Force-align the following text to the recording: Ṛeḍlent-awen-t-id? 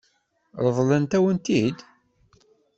Ṛeḍlent-awen-t-id? 0.65 1.79